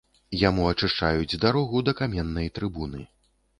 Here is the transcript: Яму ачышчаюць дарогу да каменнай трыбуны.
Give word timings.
Яму 0.43 0.63
ачышчаюць 0.71 1.39
дарогу 1.45 1.83
да 1.91 1.95
каменнай 2.01 2.53
трыбуны. 2.59 3.07